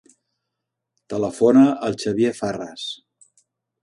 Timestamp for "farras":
2.39-2.87